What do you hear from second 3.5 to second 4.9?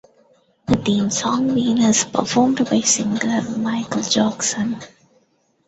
Michael Jackson.